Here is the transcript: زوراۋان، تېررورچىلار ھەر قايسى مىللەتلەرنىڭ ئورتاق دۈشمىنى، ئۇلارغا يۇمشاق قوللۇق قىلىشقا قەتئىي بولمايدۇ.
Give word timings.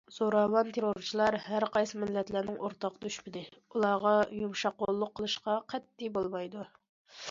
زوراۋان، 0.13 0.69
تېررورچىلار 0.77 1.37
ھەر 1.49 1.65
قايسى 1.75 2.01
مىللەتلەرنىڭ 2.05 2.57
ئورتاق 2.63 2.97
دۈشمىنى، 3.05 3.45
ئۇلارغا 3.61 4.17
يۇمشاق 4.43 4.81
قوللۇق 4.85 5.17
قىلىشقا 5.21 5.63
قەتئىي 5.75 6.17
بولمايدۇ. 6.19 6.71